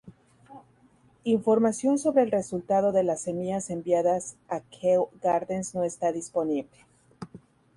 Información 1.25 1.99
sobre 1.99 2.23
el 2.23 2.31
resultado 2.31 2.91
de 2.91 3.03
las 3.03 3.21
semillas 3.21 3.69
enviadas 3.69 4.35
a 4.49 4.61
Kew 4.61 5.09
Gardens 5.21 5.75
no 5.75 5.83
está 5.83 6.11
disponible. 6.11 6.71